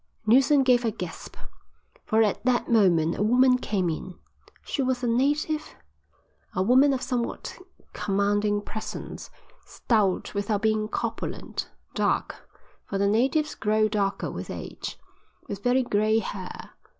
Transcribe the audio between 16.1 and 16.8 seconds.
hair.